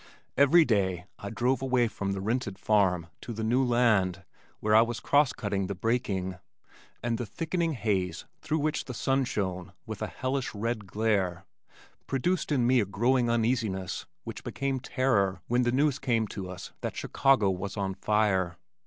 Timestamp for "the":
2.13-2.21, 3.33-3.43, 5.67-5.75, 7.19-7.25, 8.85-8.95, 15.61-15.71